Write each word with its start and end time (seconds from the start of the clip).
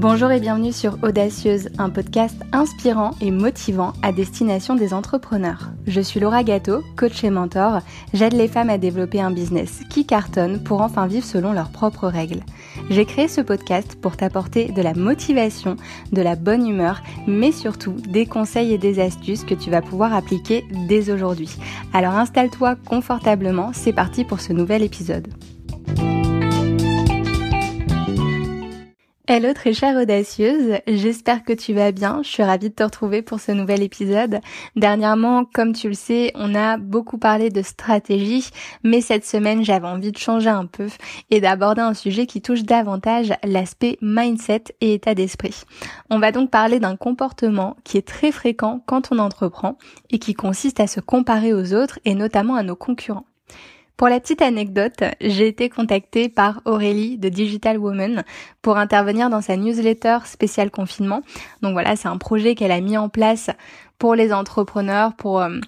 Bonjour 0.00 0.30
et 0.30 0.40
bienvenue 0.40 0.72
sur 0.72 0.96
Audacieuse, 1.02 1.68
un 1.76 1.90
podcast 1.90 2.34
inspirant 2.52 3.10
et 3.20 3.30
motivant 3.30 3.92
à 4.00 4.12
destination 4.12 4.74
des 4.74 4.94
entrepreneurs. 4.94 5.72
Je 5.86 6.00
suis 6.00 6.20
Laura 6.20 6.42
Gâteau, 6.42 6.82
coach 6.96 7.22
et 7.22 7.28
mentor. 7.28 7.82
J'aide 8.14 8.32
les 8.32 8.48
femmes 8.48 8.70
à 8.70 8.78
développer 8.78 9.20
un 9.20 9.30
business 9.30 9.80
qui 9.90 10.06
cartonne 10.06 10.64
pour 10.64 10.80
enfin 10.80 11.06
vivre 11.06 11.26
selon 11.26 11.52
leurs 11.52 11.68
propres 11.68 12.08
règles. 12.08 12.40
J'ai 12.88 13.04
créé 13.04 13.28
ce 13.28 13.42
podcast 13.42 13.94
pour 14.00 14.16
t'apporter 14.16 14.72
de 14.72 14.80
la 14.80 14.94
motivation, 14.94 15.76
de 16.12 16.22
la 16.22 16.34
bonne 16.34 16.66
humeur, 16.66 17.02
mais 17.26 17.52
surtout 17.52 17.92
des 18.08 18.24
conseils 18.24 18.72
et 18.72 18.78
des 18.78 19.00
astuces 19.00 19.44
que 19.44 19.54
tu 19.54 19.68
vas 19.68 19.82
pouvoir 19.82 20.14
appliquer 20.14 20.64
dès 20.88 21.10
aujourd'hui. 21.10 21.58
Alors 21.92 22.14
installe-toi 22.14 22.76
confortablement, 22.88 23.72
c'est 23.74 23.92
parti 23.92 24.24
pour 24.24 24.40
ce 24.40 24.54
nouvel 24.54 24.82
épisode. 24.82 25.28
Hello 29.32 29.52
très 29.54 29.72
chère 29.72 29.96
audacieuse, 29.96 30.80
j'espère 30.88 31.44
que 31.44 31.52
tu 31.52 31.72
vas 31.72 31.92
bien, 31.92 32.20
je 32.24 32.28
suis 32.28 32.42
ravie 32.42 32.68
de 32.68 32.74
te 32.74 32.82
retrouver 32.82 33.22
pour 33.22 33.38
ce 33.38 33.52
nouvel 33.52 33.80
épisode. 33.80 34.40
Dernièrement, 34.74 35.44
comme 35.44 35.72
tu 35.72 35.86
le 35.86 35.94
sais, 35.94 36.32
on 36.34 36.52
a 36.56 36.78
beaucoup 36.78 37.16
parlé 37.16 37.48
de 37.48 37.62
stratégie, 37.62 38.50
mais 38.82 39.00
cette 39.00 39.24
semaine 39.24 39.64
j'avais 39.64 39.86
envie 39.86 40.10
de 40.10 40.18
changer 40.18 40.48
un 40.48 40.66
peu 40.66 40.88
et 41.30 41.40
d'aborder 41.40 41.80
un 41.80 41.94
sujet 41.94 42.26
qui 42.26 42.42
touche 42.42 42.64
davantage 42.64 43.32
l'aspect 43.44 43.98
mindset 44.02 44.64
et 44.80 44.94
état 44.94 45.14
d'esprit. 45.14 45.62
On 46.10 46.18
va 46.18 46.32
donc 46.32 46.50
parler 46.50 46.80
d'un 46.80 46.96
comportement 46.96 47.76
qui 47.84 47.98
est 47.98 48.08
très 48.08 48.32
fréquent 48.32 48.82
quand 48.84 49.12
on 49.12 49.20
entreprend 49.20 49.78
et 50.10 50.18
qui 50.18 50.34
consiste 50.34 50.80
à 50.80 50.88
se 50.88 50.98
comparer 50.98 51.54
aux 51.54 51.72
autres 51.72 52.00
et 52.04 52.16
notamment 52.16 52.56
à 52.56 52.64
nos 52.64 52.74
concurrents. 52.74 53.29
Pour 54.00 54.08
la 54.08 54.18
petite 54.18 54.40
anecdote, 54.40 55.04
j'ai 55.20 55.46
été 55.46 55.68
contactée 55.68 56.30
par 56.30 56.62
Aurélie 56.64 57.18
de 57.18 57.28
Digital 57.28 57.76
Woman 57.76 58.24
pour 58.62 58.78
intervenir 58.78 59.28
dans 59.28 59.42
sa 59.42 59.58
newsletter 59.58 60.20
spéciale 60.24 60.70
confinement. 60.70 61.20
Donc 61.60 61.72
voilà, 61.72 61.96
c'est 61.96 62.08
un 62.08 62.16
projet 62.16 62.54
qu'elle 62.54 62.72
a 62.72 62.80
mis 62.80 62.96
en 62.96 63.10
place 63.10 63.50
pour 64.00 64.14
les 64.14 64.32
entrepreneurs, 64.32 65.12
pour 65.12 65.40
euh, 65.40 65.58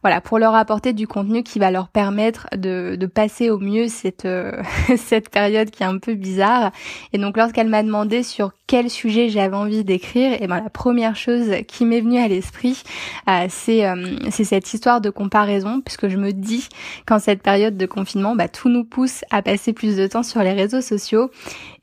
voilà, 0.00 0.20
pour 0.20 0.38
leur 0.38 0.54
apporter 0.56 0.94
du 0.94 1.06
contenu 1.06 1.44
qui 1.44 1.60
va 1.60 1.70
leur 1.70 1.88
permettre 1.88 2.48
de, 2.56 2.96
de 2.98 3.06
passer 3.06 3.50
au 3.50 3.58
mieux 3.58 3.86
cette 3.86 4.24
euh, 4.24 4.62
cette 4.96 5.28
période 5.28 5.70
qui 5.70 5.82
est 5.82 5.86
un 5.86 5.98
peu 5.98 6.14
bizarre. 6.14 6.72
Et 7.12 7.18
donc 7.18 7.36
lorsqu'elle 7.36 7.68
m'a 7.68 7.82
demandé 7.82 8.22
sur 8.22 8.52
quel 8.66 8.88
sujet 8.88 9.28
j'avais 9.28 9.54
envie 9.54 9.84
d'écrire, 9.84 10.42
et 10.42 10.46
ben 10.46 10.62
la 10.62 10.70
première 10.70 11.14
chose 11.14 11.50
qui 11.68 11.84
m'est 11.84 12.00
venue 12.00 12.18
à 12.18 12.28
l'esprit, 12.28 12.82
euh, 13.28 13.46
c'est 13.50 13.84
c'est 14.30 14.44
cette 14.44 14.72
histoire 14.72 15.02
de 15.02 15.10
comparaison, 15.10 15.82
puisque 15.82 16.08
je 16.08 16.16
me 16.16 16.32
dis 16.32 16.68
qu'en 17.06 17.18
cette 17.18 17.42
période 17.42 17.76
de 17.76 17.86
confinement, 17.86 18.34
bah, 18.34 18.48
tout 18.48 18.70
nous 18.70 18.84
pousse 18.84 19.22
à 19.30 19.42
passer 19.42 19.74
plus 19.74 19.96
de 19.96 20.06
temps 20.06 20.22
sur 20.22 20.42
les 20.42 20.54
réseaux 20.54 20.80
sociaux, 20.80 21.30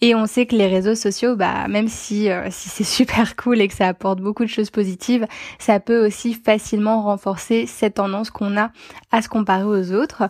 et 0.02 0.16
on 0.16 0.26
sait 0.26 0.48
que 0.48 0.56
les 0.56 0.68
réseaux 0.68 0.96
sociaux, 0.96 1.36
bah 1.36 1.68
même 1.68 1.88
si 1.88 2.28
si 2.50 2.70
c'est 2.70 2.84
super 3.00 3.36
cool 3.36 3.62
et 3.62 3.68
que 3.68 3.76
ça 3.76 3.88
apporte 3.88 4.20
beaucoup 4.20 4.44
de 4.44 4.50
choses 4.50 4.72
positives, 4.72 5.28
ça 5.60 5.80
peut 5.80 5.99
aussi 6.00 6.34
facilement 6.34 7.02
renforcer 7.04 7.66
cette 7.66 8.00
qu'on 8.32 8.58
a 8.58 8.72
à 9.12 9.22
se 9.22 9.30
comparer 9.30 9.64
aux 9.64 9.92
autres. 9.94 10.30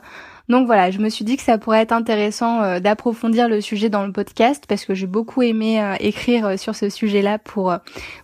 Donc 0.49 0.65
voilà, 0.65 0.89
je 0.89 0.97
me 0.97 1.09
suis 1.09 1.23
dit 1.23 1.37
que 1.37 1.43
ça 1.43 1.59
pourrait 1.59 1.81
être 1.81 1.91
intéressant 1.91 2.63
euh, 2.63 2.79
d'approfondir 2.79 3.47
le 3.47 3.61
sujet 3.61 3.89
dans 3.89 4.03
le 4.05 4.11
podcast 4.11 4.63
parce 4.67 4.83
que 4.83 4.95
j'ai 4.95 5.05
beaucoup 5.05 5.43
aimé 5.43 5.79
euh, 5.79 5.93
écrire 5.99 6.47
euh, 6.47 6.57
sur 6.57 6.75
ce 6.75 6.89
sujet-là 6.89 7.37
pour 7.37 7.73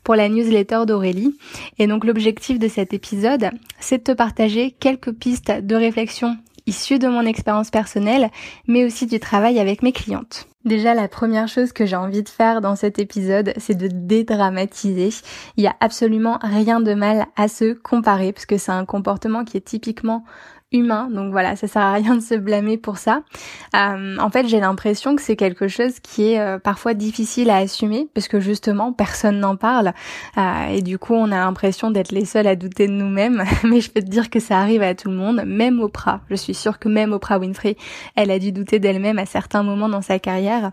pour 0.03 0.15
la 0.15 0.27
newsletter 0.27 0.81
d'Aurélie. 0.87 1.37
Et 1.77 1.85
donc 1.85 2.03
l'objectif 2.03 2.57
de 2.57 2.67
cet 2.67 2.93
épisode, 2.93 3.51
c'est 3.79 3.99
de 3.99 4.03
te 4.03 4.11
partager 4.11 4.71
quelques 4.71 5.11
pistes 5.11 5.51
de 5.51 5.75
réflexion 5.75 6.37
issues 6.67 6.97
de 6.97 7.07
mon 7.07 7.27
expérience 7.27 7.69
personnelle, 7.69 8.31
mais 8.67 8.85
aussi 8.85 9.05
du 9.05 9.19
travail 9.19 9.59
avec 9.59 9.83
mes 9.83 9.91
clientes. 9.91 10.47
Déjà, 10.65 10.95
la 10.95 11.07
première 11.07 11.47
chose 11.47 11.73
que 11.73 11.85
j'ai 11.85 11.95
envie 11.95 12.23
de 12.23 12.29
faire 12.29 12.59
dans 12.59 12.75
cet 12.75 12.97
épisode, 12.97 13.53
c'est 13.57 13.75
de 13.75 13.87
dédramatiser. 13.87 15.09
Il 15.57 15.61
n'y 15.61 15.67
a 15.67 15.75
absolument 15.79 16.39
rien 16.41 16.81
de 16.81 16.95
mal 16.95 17.27
à 17.35 17.47
se 17.47 17.73
comparer, 17.73 18.33
parce 18.33 18.47
que 18.47 18.57
c'est 18.57 18.71
un 18.71 18.85
comportement 18.85 19.45
qui 19.45 19.57
est 19.57 19.61
typiquement 19.61 20.25
humain. 20.75 21.09
Donc 21.11 21.31
voilà, 21.31 21.55
ça 21.55 21.67
sert 21.67 21.81
à 21.81 21.93
rien 21.93 22.15
de 22.15 22.21
se 22.21 22.35
blâmer 22.35 22.77
pour 22.77 22.97
ça. 22.97 23.21
Euh, 23.75 24.17
en 24.17 24.29
fait, 24.29 24.47
j'ai 24.47 24.59
l'impression 24.59 25.15
que 25.15 25.21
c'est 25.21 25.35
quelque 25.35 25.67
chose 25.67 25.99
qui 25.99 26.31
est 26.31 26.39
euh, 26.39 26.59
parfois 26.59 26.93
difficile 26.93 27.49
à 27.49 27.57
assumer 27.57 28.07
parce 28.13 28.27
que 28.27 28.39
justement 28.39 28.93
personne 28.93 29.39
n'en 29.39 29.55
parle 29.55 29.93
euh, 30.37 30.67
et 30.69 30.81
du 30.81 30.97
coup 30.99 31.13
on 31.13 31.31
a 31.31 31.37
l'impression 31.37 31.91
d'être 31.91 32.11
les 32.11 32.25
seuls 32.25 32.47
à 32.47 32.55
douter 32.55 32.87
de 32.87 32.93
nous-mêmes. 32.93 33.43
Mais 33.63 33.81
je 33.81 33.91
peux 33.91 34.01
te 34.01 34.09
dire 34.09 34.29
que 34.29 34.39
ça 34.39 34.59
arrive 34.59 34.81
à 34.81 34.95
tout 34.95 35.09
le 35.09 35.15
monde, 35.15 35.43
même 35.45 35.79
Oprah. 35.79 36.21
Je 36.29 36.35
suis 36.35 36.53
sûre 36.53 36.79
que 36.79 36.89
même 36.89 37.13
Oprah 37.13 37.39
Winfrey, 37.39 37.77
elle 38.15 38.31
a 38.31 38.39
dû 38.39 38.51
douter 38.51 38.79
d'elle-même 38.79 39.19
à 39.19 39.25
certains 39.25 39.63
moments 39.63 39.89
dans 39.89 40.01
sa 40.01 40.19
carrière. 40.19 40.71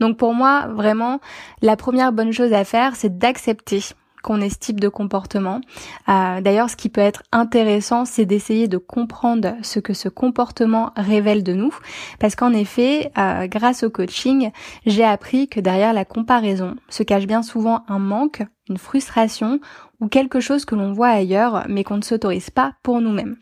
Donc 0.00 0.16
pour 0.16 0.34
moi, 0.34 0.66
vraiment, 0.68 1.20
la 1.62 1.76
première 1.76 2.12
bonne 2.12 2.32
chose 2.32 2.52
à 2.52 2.64
faire, 2.64 2.96
c'est 2.96 3.18
d'accepter 3.18 3.80
qu'on 4.24 4.40
ait 4.40 4.48
type 4.48 4.80
de 4.80 4.88
comportement. 4.88 5.60
Euh, 6.08 6.40
d'ailleurs, 6.40 6.70
ce 6.70 6.76
qui 6.76 6.88
peut 6.88 7.02
être 7.02 7.22
intéressant, 7.30 8.06
c'est 8.06 8.24
d'essayer 8.24 8.66
de 8.66 8.78
comprendre 8.78 9.54
ce 9.62 9.78
que 9.78 9.92
ce 9.92 10.08
comportement 10.08 10.92
révèle 10.96 11.44
de 11.44 11.52
nous, 11.52 11.74
parce 12.18 12.34
qu'en 12.34 12.52
effet, 12.52 13.12
euh, 13.18 13.46
grâce 13.46 13.84
au 13.84 13.90
coaching, 13.90 14.50
j'ai 14.86 15.04
appris 15.04 15.46
que 15.46 15.60
derrière 15.60 15.92
la 15.92 16.06
comparaison 16.06 16.74
se 16.88 17.02
cache 17.02 17.26
bien 17.26 17.42
souvent 17.42 17.84
un 17.86 17.98
manque, 17.98 18.42
une 18.70 18.78
frustration 18.78 19.60
ou 20.00 20.08
quelque 20.08 20.40
chose 20.40 20.64
que 20.64 20.74
l'on 20.74 20.92
voit 20.92 21.08
ailleurs 21.08 21.66
mais 21.68 21.84
qu'on 21.84 21.98
ne 21.98 22.02
s'autorise 22.02 22.48
pas 22.48 22.72
pour 22.82 23.02
nous-mêmes. 23.02 23.36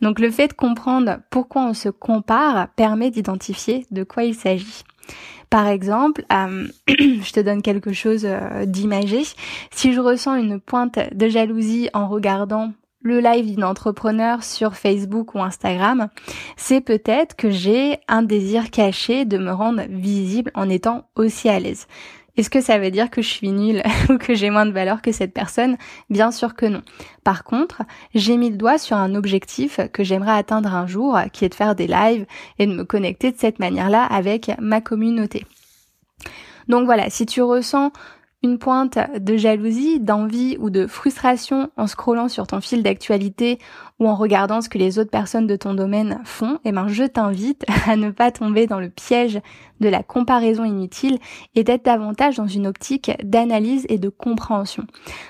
Donc 0.00 0.20
le 0.20 0.30
fait 0.30 0.48
de 0.48 0.52
comprendre 0.52 1.18
pourquoi 1.30 1.62
on 1.62 1.74
se 1.74 1.88
compare 1.88 2.68
permet 2.76 3.10
d'identifier 3.10 3.84
de 3.90 4.04
quoi 4.04 4.22
il 4.22 4.34
s'agit. 4.34 4.84
Par 5.50 5.66
exemple, 5.66 6.24
euh, 6.32 6.68
je 6.88 7.32
te 7.32 7.40
donne 7.40 7.60
quelque 7.60 7.92
chose 7.92 8.24
euh, 8.24 8.64
d'imagé. 8.66 9.22
Si 9.72 9.92
je 9.92 10.00
ressens 10.00 10.36
une 10.36 10.60
pointe 10.60 10.98
de 11.12 11.28
jalousie 11.28 11.90
en 11.92 12.08
regardant 12.08 12.72
le 13.02 13.20
live 13.20 13.46
d'une 13.46 13.64
entrepreneur 13.64 14.44
sur 14.44 14.74
Facebook 14.74 15.34
ou 15.34 15.40
Instagram, 15.40 16.08
c'est 16.56 16.80
peut-être 16.80 17.34
que 17.34 17.50
j'ai 17.50 17.98
un 18.08 18.22
désir 18.22 18.70
caché 18.70 19.24
de 19.24 19.38
me 19.38 19.52
rendre 19.52 19.82
visible 19.88 20.52
en 20.54 20.68
étant 20.68 21.08
aussi 21.16 21.48
à 21.48 21.58
l'aise. 21.58 21.88
Est-ce 22.36 22.50
que 22.50 22.60
ça 22.60 22.78
veut 22.78 22.90
dire 22.90 23.10
que 23.10 23.22
je 23.22 23.28
suis 23.28 23.50
nulle 23.50 23.82
ou 24.08 24.18
que 24.18 24.34
j'ai 24.34 24.50
moins 24.50 24.66
de 24.66 24.72
valeur 24.72 25.02
que 25.02 25.12
cette 25.12 25.32
personne? 25.32 25.76
Bien 26.08 26.30
sûr 26.30 26.54
que 26.54 26.66
non. 26.66 26.82
Par 27.24 27.44
contre, 27.44 27.82
j'ai 28.14 28.36
mis 28.36 28.50
le 28.50 28.56
doigt 28.56 28.78
sur 28.78 28.96
un 28.96 29.14
objectif 29.14 29.80
que 29.92 30.04
j'aimerais 30.04 30.36
atteindre 30.36 30.74
un 30.74 30.86
jour, 30.86 31.18
qui 31.32 31.44
est 31.44 31.50
de 31.50 31.54
faire 31.54 31.74
des 31.74 31.86
lives 31.86 32.26
et 32.58 32.66
de 32.66 32.72
me 32.72 32.84
connecter 32.84 33.32
de 33.32 33.38
cette 33.38 33.58
manière-là 33.58 34.04
avec 34.04 34.50
ma 34.60 34.80
communauté. 34.80 35.44
Donc 36.68 36.84
voilà, 36.84 37.10
si 37.10 37.26
tu 37.26 37.42
ressens 37.42 37.92
une 38.42 38.58
pointe 38.58 38.98
de 39.18 39.36
jalousie, 39.36 40.00
d'envie 40.00 40.56
ou 40.58 40.70
de 40.70 40.86
frustration 40.86 41.70
en 41.76 41.86
scrollant 41.86 42.28
sur 42.28 42.46
ton 42.46 42.60
fil 42.60 42.82
d'actualité 42.82 43.58
ou 43.98 44.08
en 44.08 44.14
regardant 44.14 44.62
ce 44.62 44.70
que 44.70 44.78
les 44.78 44.98
autres 44.98 45.10
personnes 45.10 45.46
de 45.46 45.56
ton 45.56 45.74
domaine 45.74 46.20
font, 46.24 46.58
eh 46.64 46.72
ben 46.72 46.88
je 46.88 47.04
t'invite 47.04 47.66
à 47.86 47.96
ne 47.96 48.10
pas 48.10 48.30
tomber 48.30 48.66
dans 48.66 48.80
le 48.80 48.88
piège 48.88 49.40
de 49.80 49.88
la 49.88 50.02
comparaison 50.02 50.64
inutile 50.64 51.18
et 51.54 51.64
d'être 51.64 51.84
davantage 51.84 52.36
dans 52.36 52.46
une 52.46 52.66
optique 52.66 53.10
d'analyse 53.22 53.84
et 53.90 53.98
de 53.98 54.08
compréhension. 54.08 54.86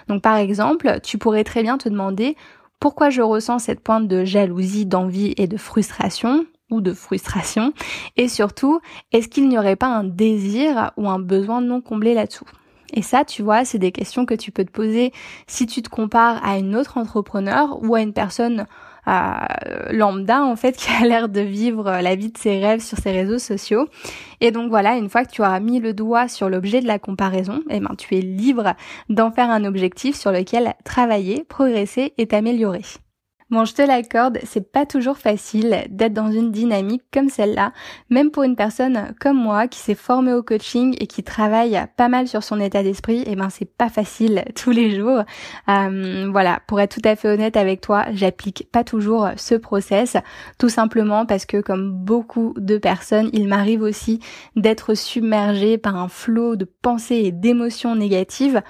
Donc 0.08 0.22
par 0.22 0.36
exemple, 0.36 1.00
tu 1.02 1.18
pourrais 1.18 1.44
très 1.44 1.62
bien 1.62 1.78
te 1.78 1.88
demander 1.88 2.36
pourquoi 2.78 3.10
je 3.10 3.22
ressens 3.22 3.58
cette 3.58 3.80
pointe 3.80 4.06
de 4.06 4.24
jalousie, 4.24 4.86
d'envie 4.86 5.34
et 5.36 5.48
de 5.48 5.56
frustration 5.56 6.46
ou 6.70 6.80
de 6.80 6.94
frustration 6.94 7.72
et 8.16 8.28
surtout, 8.28 8.80
est-ce 9.10 9.26
qu'il 9.26 9.48
n'y 9.48 9.58
aurait 9.58 9.74
pas 9.74 9.88
un 9.88 10.04
désir 10.04 10.92
ou 10.96 11.08
un 11.08 11.18
besoin 11.18 11.60
non 11.60 11.80
comblé 11.80 12.14
là-dessous? 12.14 12.46
Et 12.92 13.02
ça, 13.02 13.24
tu 13.24 13.42
vois, 13.42 13.64
c'est 13.64 13.78
des 13.78 13.92
questions 13.92 14.26
que 14.26 14.34
tu 14.34 14.50
peux 14.52 14.64
te 14.64 14.70
poser 14.70 15.12
si 15.46 15.66
tu 15.66 15.82
te 15.82 15.88
compares 15.88 16.44
à 16.44 16.58
une 16.58 16.76
autre 16.76 16.98
entrepreneur 16.98 17.78
ou 17.82 17.94
à 17.94 18.00
une 18.00 18.12
personne 18.12 18.66
euh, 19.08 19.92
lambda 19.92 20.42
en 20.42 20.56
fait 20.56 20.72
qui 20.76 20.90
a 20.90 21.06
l'air 21.06 21.28
de 21.28 21.40
vivre 21.40 21.84
la 21.84 22.14
vie 22.14 22.30
de 22.30 22.38
ses 22.38 22.60
rêves 22.60 22.80
sur 22.80 22.98
ses 22.98 23.12
réseaux 23.12 23.38
sociaux. 23.38 23.88
Et 24.40 24.50
donc 24.50 24.68
voilà, 24.68 24.96
une 24.96 25.08
fois 25.08 25.24
que 25.24 25.30
tu 25.30 25.42
auras 25.42 25.60
mis 25.60 25.80
le 25.80 25.94
doigt 25.94 26.28
sur 26.28 26.48
l'objet 26.48 26.80
de 26.80 26.86
la 26.86 26.98
comparaison, 26.98 27.62
eh 27.70 27.80
ben 27.80 27.94
tu 27.96 28.16
es 28.16 28.20
libre 28.20 28.74
d'en 29.08 29.30
faire 29.30 29.50
un 29.50 29.64
objectif 29.64 30.16
sur 30.16 30.32
lequel 30.32 30.74
travailler, 30.84 31.44
progresser 31.48 32.12
et 32.18 32.26
t'améliorer. 32.26 32.82
Bon, 33.50 33.64
je 33.64 33.74
te 33.74 33.82
l'accorde, 33.82 34.38
c'est 34.44 34.70
pas 34.70 34.86
toujours 34.86 35.18
facile 35.18 35.82
d'être 35.90 36.12
dans 36.12 36.30
une 36.30 36.52
dynamique 36.52 37.02
comme 37.12 37.28
celle-là, 37.28 37.72
même 38.08 38.30
pour 38.30 38.44
une 38.44 38.54
personne 38.54 39.12
comme 39.20 39.38
moi 39.38 39.66
qui 39.66 39.80
s'est 39.80 39.96
formée 39.96 40.32
au 40.32 40.44
coaching 40.44 40.94
et 41.00 41.08
qui 41.08 41.24
travaille 41.24 41.76
pas 41.96 42.08
mal 42.08 42.28
sur 42.28 42.44
son 42.44 42.60
état 42.60 42.84
d'esprit, 42.84 43.22
et 43.22 43.32
eh 43.32 43.34
ben 43.34 43.50
c'est 43.50 43.64
pas 43.64 43.88
facile 43.88 44.44
tous 44.54 44.70
les 44.70 44.96
jours. 44.96 45.24
Euh, 45.68 46.28
voilà, 46.30 46.60
pour 46.68 46.78
être 46.78 46.94
tout 46.94 47.08
à 47.08 47.16
fait 47.16 47.26
honnête 47.26 47.56
avec 47.56 47.80
toi, 47.80 48.04
j'applique 48.12 48.68
pas 48.70 48.84
toujours 48.84 49.30
ce 49.34 49.56
process, 49.56 50.16
tout 50.60 50.68
simplement 50.68 51.26
parce 51.26 51.44
que 51.44 51.60
comme 51.60 51.90
beaucoup 51.90 52.54
de 52.56 52.78
personnes, 52.78 53.30
il 53.32 53.48
m'arrive 53.48 53.82
aussi 53.82 54.20
d'être 54.54 54.94
submergée 54.94 55.76
par 55.76 55.96
un 55.96 56.06
flot 56.06 56.54
de 56.54 56.66
pensées 56.82 57.22
et 57.24 57.32
d'émotions 57.32 57.96
négatives 57.96 58.62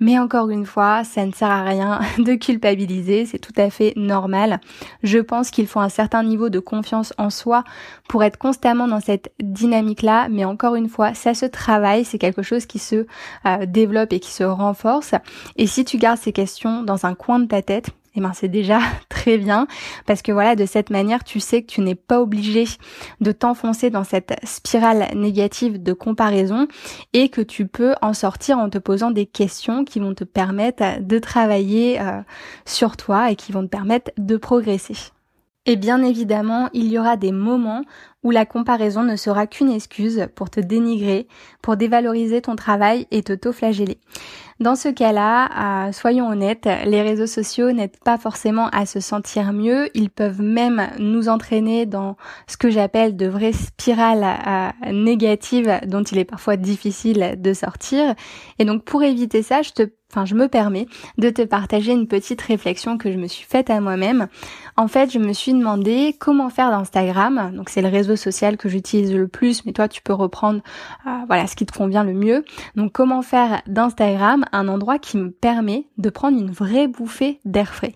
Mais 0.00 0.18
encore 0.18 0.48
une 0.48 0.64
fois, 0.64 1.04
ça 1.04 1.26
ne 1.26 1.32
sert 1.32 1.50
à 1.50 1.62
rien 1.62 2.00
de 2.18 2.34
culpabiliser, 2.34 3.26
c'est 3.26 3.38
tout 3.38 3.52
à 3.56 3.70
fait 3.70 3.92
normal. 3.96 4.60
Je 5.02 5.18
pense 5.18 5.50
qu'il 5.50 5.66
faut 5.66 5.80
un 5.80 5.90
certain 5.90 6.22
niveau 6.22 6.48
de 6.48 6.58
confiance 6.58 7.12
en 7.18 7.30
soi 7.30 7.64
pour 8.08 8.24
être 8.24 8.38
constamment 8.38 8.88
dans 8.88 9.00
cette 9.00 9.32
dynamique-là, 9.40 10.28
mais 10.30 10.44
encore 10.44 10.74
une 10.74 10.88
fois, 10.88 11.14
ça 11.14 11.34
se 11.34 11.46
travaille, 11.46 12.04
c'est 12.04 12.18
quelque 12.18 12.42
chose 12.42 12.66
qui 12.66 12.78
se 12.78 13.06
euh, 13.46 13.66
développe 13.66 14.12
et 14.12 14.20
qui 14.20 14.32
se 14.32 14.44
renforce. 14.44 15.14
Et 15.56 15.66
si 15.66 15.84
tu 15.84 15.98
gardes 15.98 16.18
ces 16.18 16.32
questions 16.32 16.82
dans 16.82 17.04
un 17.04 17.14
coin 17.14 17.38
de 17.38 17.46
ta 17.46 17.60
tête, 17.60 17.90
eh 18.14 18.20
ben 18.20 18.32
c'est 18.32 18.48
déjà 18.48 18.80
très 19.08 19.38
bien 19.38 19.66
parce 20.06 20.22
que 20.22 20.32
voilà 20.32 20.56
de 20.56 20.66
cette 20.66 20.90
manière 20.90 21.24
tu 21.24 21.40
sais 21.40 21.62
que 21.62 21.66
tu 21.66 21.80
n'es 21.80 21.94
pas 21.94 22.20
obligé 22.20 22.64
de 23.20 23.32
t'enfoncer 23.32 23.90
dans 23.90 24.04
cette 24.04 24.34
spirale 24.44 25.08
négative 25.14 25.82
de 25.82 25.92
comparaison 25.92 26.66
et 27.12 27.28
que 27.28 27.40
tu 27.40 27.66
peux 27.66 27.94
en 28.02 28.12
sortir 28.12 28.58
en 28.58 28.70
te 28.70 28.78
posant 28.78 29.10
des 29.10 29.26
questions 29.26 29.84
qui 29.84 30.00
vont 30.00 30.14
te 30.14 30.24
permettre 30.24 31.00
de 31.00 31.18
travailler 31.18 32.00
euh, 32.00 32.20
sur 32.64 32.96
toi 32.96 33.30
et 33.30 33.36
qui 33.36 33.52
vont 33.52 33.62
te 33.62 33.68
permettre 33.68 34.10
de 34.18 34.36
progresser. 34.36 34.96
Et 35.66 35.76
bien 35.76 36.02
évidemment, 36.02 36.70
il 36.72 36.86
y 36.88 36.98
aura 36.98 37.16
des 37.16 37.32
moments 37.32 37.82
où 38.22 38.30
la 38.30 38.44
comparaison 38.44 39.02
ne 39.02 39.16
sera 39.16 39.46
qu'une 39.46 39.70
excuse 39.70 40.26
pour 40.34 40.50
te 40.50 40.60
dénigrer, 40.60 41.26
pour 41.62 41.76
dévaloriser 41.76 42.42
ton 42.42 42.56
travail 42.56 43.06
et 43.10 43.22
te 43.22 43.52
flageller. 43.52 43.98
Dans 44.60 44.76
ce 44.76 44.90
cas-là, 44.90 45.86
euh, 45.88 45.92
soyons 45.92 46.28
honnêtes, 46.28 46.68
les 46.84 47.00
réseaux 47.00 47.26
sociaux 47.26 47.72
n'aident 47.72 47.96
pas 48.04 48.18
forcément 48.18 48.68
à 48.72 48.84
se 48.84 49.00
sentir 49.00 49.54
mieux. 49.54 49.88
Ils 49.94 50.10
peuvent 50.10 50.42
même 50.42 50.86
nous 50.98 51.30
entraîner 51.30 51.86
dans 51.86 52.18
ce 52.46 52.58
que 52.58 52.68
j'appelle 52.68 53.16
de 53.16 53.26
vraies 53.26 53.54
spirales 53.54 54.22
euh, 54.46 54.92
négatives 54.92 55.80
dont 55.86 56.02
il 56.02 56.18
est 56.18 56.26
parfois 56.26 56.58
difficile 56.58 57.36
de 57.38 57.54
sortir. 57.54 58.14
Et 58.58 58.66
donc 58.66 58.84
pour 58.84 59.02
éviter 59.02 59.42
ça, 59.42 59.62
je 59.62 59.70
te 59.70 59.88
je 60.24 60.34
me 60.34 60.48
permets 60.48 60.86
de 61.18 61.30
te 61.30 61.42
partager 61.42 61.92
une 61.92 62.08
petite 62.08 62.42
réflexion 62.42 62.98
que 62.98 63.12
je 63.12 63.16
me 63.16 63.28
suis 63.28 63.44
faite 63.44 63.70
à 63.70 63.80
moi-même. 63.80 64.28
En 64.76 64.88
fait, 64.88 65.12
je 65.12 65.18
me 65.18 65.32
suis 65.32 65.52
demandé 65.52 66.16
comment 66.18 66.50
faire 66.50 66.70
d'Instagram, 66.70 67.52
donc 67.54 67.68
c'est 67.68 67.82
le 67.82 67.88
réseau 67.88 68.09
social 68.16 68.56
que 68.56 68.68
j'utilise 68.68 69.14
le 69.14 69.28
plus, 69.28 69.64
mais 69.64 69.72
toi 69.72 69.88
tu 69.88 70.02
peux 70.02 70.12
reprendre 70.12 70.60
euh, 71.06 71.10
voilà 71.26 71.46
ce 71.46 71.56
qui 71.56 71.66
te 71.66 71.76
convient 71.76 72.04
le 72.04 72.14
mieux. 72.14 72.44
Donc 72.76 72.92
comment 72.92 73.22
faire 73.22 73.62
d'Instagram 73.66 74.44
un 74.52 74.68
endroit 74.68 74.98
qui 74.98 75.16
me 75.16 75.30
permet 75.30 75.86
de 75.98 76.10
prendre 76.10 76.38
une 76.38 76.50
vraie 76.50 76.88
bouffée 76.88 77.40
d'air 77.44 77.74
frais? 77.74 77.94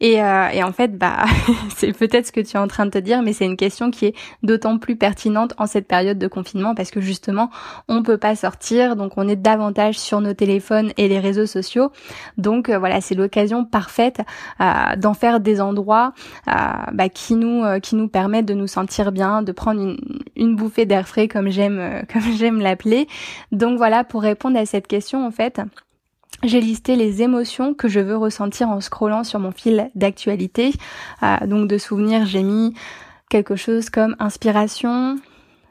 Et, 0.00 0.22
euh, 0.22 0.48
et, 0.52 0.62
en 0.62 0.72
fait, 0.72 0.98
bah, 0.98 1.24
c'est 1.74 1.92
peut-être 1.96 2.26
ce 2.26 2.32
que 2.32 2.40
tu 2.40 2.56
es 2.56 2.60
en 2.60 2.68
train 2.68 2.84
de 2.84 2.90
te 2.90 2.98
dire, 2.98 3.22
mais 3.22 3.32
c'est 3.32 3.46
une 3.46 3.56
question 3.56 3.90
qui 3.90 4.06
est 4.06 4.14
d'autant 4.42 4.76
plus 4.76 4.96
pertinente 4.96 5.54
en 5.56 5.66
cette 5.66 5.88
période 5.88 6.18
de 6.18 6.28
confinement 6.28 6.74
parce 6.74 6.90
que 6.90 7.00
justement, 7.00 7.48
on 7.88 8.02
peut 8.02 8.18
pas 8.18 8.36
sortir, 8.36 8.94
donc 8.96 9.12
on 9.16 9.26
est 9.26 9.36
davantage 9.36 9.98
sur 9.98 10.20
nos 10.20 10.34
téléphones 10.34 10.92
et 10.98 11.08
les 11.08 11.18
réseaux 11.18 11.46
sociaux. 11.46 11.92
Donc 12.36 12.68
euh, 12.68 12.78
voilà, 12.78 13.00
c'est 13.00 13.14
l'occasion 13.14 13.64
parfaite 13.64 14.20
euh, 14.60 14.96
d'en 14.96 15.14
faire 15.14 15.40
des 15.40 15.62
endroits 15.62 16.12
bah, 16.46 17.08
qui 17.08 17.34
nous 17.34 17.64
qui 17.80 17.96
nous 17.96 18.08
permettent 18.08 18.46
de 18.46 18.54
nous 18.54 18.66
sentir 18.66 19.12
bien, 19.12 19.42
de 19.42 19.52
prendre 19.52 19.80
une, 19.80 19.96
une 20.36 20.56
bouffée 20.56 20.84
d'air 20.84 21.08
frais 21.08 21.28
comme 21.28 21.48
j'aime 21.48 22.04
comme 22.12 22.36
j'aime 22.36 22.60
l'appeler. 22.60 23.08
Donc 23.50 23.78
voilà, 23.78 24.04
pour 24.04 24.22
répondre 24.22 24.58
à 24.58 24.66
cette 24.66 24.86
question, 24.86 25.26
en 25.26 25.30
fait 25.30 25.60
j'ai 26.42 26.60
listé 26.60 26.96
les 26.96 27.22
émotions 27.22 27.74
que 27.74 27.88
je 27.88 28.00
veux 28.00 28.16
ressentir 28.16 28.68
en 28.68 28.80
scrollant 28.80 29.24
sur 29.24 29.40
mon 29.40 29.52
fil 29.52 29.90
d'actualité. 29.94 30.72
Euh, 31.22 31.46
donc 31.46 31.68
de 31.68 31.78
souvenirs, 31.78 32.26
j'ai 32.26 32.42
mis 32.42 32.74
quelque 33.28 33.56
chose 33.56 33.90
comme 33.90 34.16
inspiration, 34.18 35.16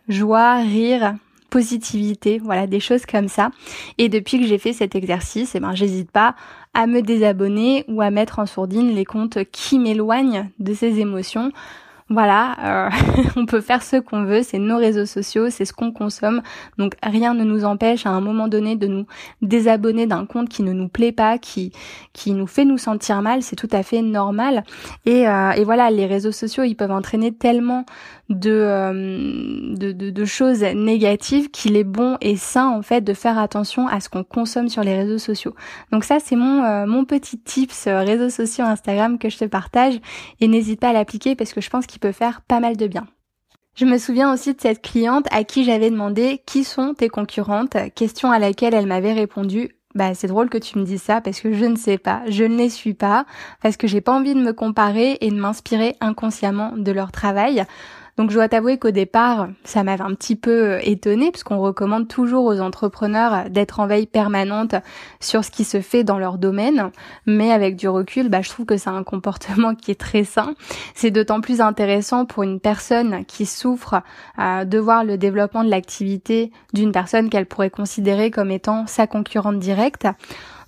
joie, 0.07 0.55
rire, 0.57 1.15
positivité, 1.49 2.39
voilà 2.43 2.67
des 2.67 2.79
choses 2.79 3.05
comme 3.05 3.27
ça. 3.27 3.51
Et 3.97 4.09
depuis 4.09 4.39
que 4.39 4.45
j'ai 4.45 4.57
fait 4.57 4.73
cet 4.73 4.95
exercice, 4.95 5.55
eh 5.55 5.59
ben 5.59 5.73
j'hésite 5.73 6.11
pas 6.11 6.35
à 6.73 6.87
me 6.87 7.01
désabonner 7.01 7.85
ou 7.87 8.01
à 8.01 8.11
mettre 8.11 8.39
en 8.39 8.45
sourdine 8.45 8.93
les 8.93 9.05
comptes 9.05 9.39
qui 9.51 9.79
m'éloignent 9.79 10.49
de 10.59 10.73
ces 10.73 10.99
émotions 10.99 11.51
voilà, 12.07 12.55
euh, 12.87 12.89
on 13.35 13.47
peut 13.47 13.61
faire 13.61 13.81
ce 13.81 13.95
qu'on 13.95 14.25
veut, 14.25 14.43
c'est 14.43 14.59
nos 14.59 14.77
réseaux 14.77 15.07
sociaux, 15.07 15.49
c'est 15.49 15.65
ce 15.65 15.73
qu'on 15.73 15.91
consomme. 15.91 16.43
Donc 16.77 16.93
rien 17.01 17.33
ne 17.33 17.43
nous 17.43 17.65
empêche 17.65 18.05
à 18.05 18.11
un 18.11 18.21
moment 18.21 18.47
donné 18.47 18.75
de 18.75 18.85
nous 18.85 19.07
désabonner 19.41 20.05
d'un 20.05 20.27
compte 20.27 20.47
qui 20.47 20.61
ne 20.61 20.71
nous 20.71 20.87
plaît 20.87 21.11
pas, 21.11 21.39
qui 21.39 21.71
qui 22.13 22.33
nous 22.33 22.45
fait 22.45 22.63
nous 22.63 22.77
sentir 22.77 23.23
mal, 23.23 23.41
c'est 23.41 23.55
tout 23.55 23.69
à 23.71 23.81
fait 23.81 24.03
normal. 24.03 24.65
Et, 25.07 25.27
euh, 25.27 25.51
et 25.51 25.63
voilà, 25.63 25.89
les 25.89 26.05
réseaux 26.05 26.31
sociaux, 26.31 26.63
ils 26.63 26.75
peuvent 26.75 26.91
entraîner 26.91 27.31
tellement 27.31 27.85
de, 28.29 28.51
euh, 28.51 29.75
de, 29.75 29.91
de, 29.91 30.09
de, 30.11 30.25
choses 30.25 30.61
négatives 30.61 31.49
qu'il 31.49 31.75
est 31.75 31.83
bon 31.83 32.17
et 32.21 32.35
sain 32.37 32.67
en 32.69 32.81
fait 32.81 33.01
de 33.01 33.13
faire 33.13 33.37
attention 33.37 33.87
à 33.87 33.99
ce 33.99 34.09
qu'on 34.09 34.23
consomme 34.23 34.69
sur 34.69 34.83
les 34.83 34.95
réseaux 34.95 35.19
sociaux. 35.19 35.53
Donc 35.91 36.03
ça 36.03 36.17
c'est 36.19 36.35
mon 36.35 36.85
mon 36.87 37.05
petit 37.05 37.37
tips 37.37 37.85
réseaux 37.85 38.29
sociaux 38.29 38.65
Instagram 38.65 39.19
que 39.19 39.29
je 39.29 39.37
te 39.37 39.45
partage 39.45 39.99
et 40.39 40.47
n'hésite 40.47 40.79
pas 40.79 40.89
à 40.89 40.93
l'appliquer 40.93 41.35
parce 41.35 41.53
que 41.53 41.61
je 41.61 41.69
pense 41.69 41.85
qu'il 41.85 41.94
peut 41.99 42.11
faire 42.11 42.41
pas 42.41 42.59
mal 42.59 42.77
de 42.77 42.87
bien. 42.87 43.07
Je 43.75 43.85
me 43.85 43.97
souviens 43.97 44.33
aussi 44.33 44.53
de 44.53 44.61
cette 44.61 44.81
cliente 44.81 45.27
à 45.31 45.43
qui 45.43 45.65
j'avais 45.65 45.89
demandé 45.89 46.41
qui 46.45 46.63
sont 46.63 46.93
tes 46.93 47.09
concurrentes, 47.09 47.75
question 47.93 48.31
à 48.31 48.39
laquelle 48.39 48.73
elle 48.73 48.87
m'avait 48.87 49.13
répondu 49.13 49.71
bah 49.95 50.13
c'est 50.13 50.27
drôle 50.27 50.49
que 50.49 50.57
tu 50.57 50.77
me 50.77 50.83
dises 50.83 51.01
ça 51.01 51.21
parce 51.21 51.39
que 51.39 51.53
je 51.53 51.65
ne 51.65 51.77
sais 51.77 51.97
pas, 51.97 52.21
je 52.27 52.43
ne 52.43 52.57
les 52.57 52.69
suis 52.69 52.93
pas 52.93 53.25
parce 53.61 53.77
que 53.77 53.87
j'ai 53.87 54.01
pas 54.01 54.13
envie 54.13 54.35
de 54.35 54.41
me 54.41 54.51
comparer 54.51 55.17
et 55.21 55.29
de 55.29 55.35
m'inspirer 55.35 55.95
inconsciemment 56.01 56.73
de 56.75 56.91
leur 56.91 57.11
travail. 57.11 57.63
Donc 58.17 58.29
je 58.29 58.35
dois 58.35 58.47
t'avouer 58.47 58.77
qu'au 58.77 58.91
départ, 58.91 59.49
ça 59.65 59.83
m'avait 59.83 60.03
un 60.03 60.13
petit 60.13 60.37
peu 60.37 60.73
euh, 60.73 60.79
étonnée 60.81 61.31
puisqu'on 61.31 61.59
recommande 61.59 62.07
toujours 62.07 62.45
aux 62.45 62.61
entrepreneurs 62.61 63.49
d'être 63.49 63.81
en 63.81 63.87
veille 63.87 64.05
permanente 64.05 64.75
sur 65.19 65.43
ce 65.43 65.51
qui 65.51 65.65
se 65.65 65.81
fait 65.81 66.05
dans 66.05 66.17
leur 66.17 66.37
domaine. 66.37 66.91
Mais 67.25 67.51
avec 67.51 67.75
du 67.75 67.89
recul, 67.89 68.29
bah, 68.29 68.41
je 68.41 68.49
trouve 68.49 68.65
que 68.65 68.77
c'est 68.77 68.89
un 68.89 69.03
comportement 69.03 69.75
qui 69.75 69.91
est 69.91 69.99
très 69.99 70.23
sain. 70.23 70.55
C'est 70.93 71.11
d'autant 71.11 71.41
plus 71.41 71.59
intéressant 71.59 72.25
pour 72.25 72.43
une 72.43 72.61
personne 72.61 73.25
qui 73.25 73.45
souffre 73.45 74.01
euh, 74.39 74.63
de 74.63 74.77
voir 74.79 75.03
le 75.03 75.17
développement 75.17 75.65
de 75.65 75.69
l'activité 75.69 76.51
d'une 76.73 76.93
personne 76.93 77.29
qu'elle 77.29 77.47
pourrait 77.47 77.69
considérer 77.69 78.31
comme 78.31 78.51
étant 78.51 78.87
sa 78.87 79.07
concurrente 79.07 79.59
directe. 79.59 80.07